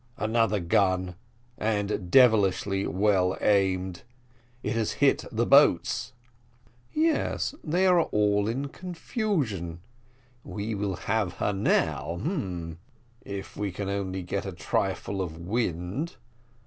Another 0.17 0.59
gun 0.59 1.13
and 1.59 2.09
devilish 2.09 2.65
well 2.65 3.37
aimed; 3.39 4.01
it 4.63 4.73
has 4.75 4.93
hit 4.93 5.25
the 5.31 5.45
boats." 5.45 6.13
"Yes, 6.91 7.53
they 7.63 7.85
are 7.85 8.01
all 8.01 8.47
in 8.47 8.69
confusion: 8.69 9.79
we 10.43 10.73
will 10.73 10.95
have 10.95 11.33
her 11.33 11.53
now, 11.53 12.19
if 13.23 13.55
we 13.55 13.71
can 13.71 13.89
only 13.89 14.23
get 14.23 14.43
a 14.43 14.51
trifle 14.51 15.21
of 15.21 15.37
wind. 15.37 16.15